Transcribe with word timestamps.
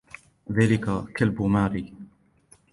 ذلك 0.51 1.03
كلب 1.15 1.41
ماري. 1.41 1.93